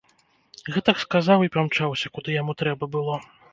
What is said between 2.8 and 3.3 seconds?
было.